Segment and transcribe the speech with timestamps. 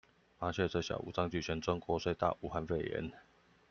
[0.39, 3.11] 麻雀雖小，五臟俱全；中國雖大，武漢肺炎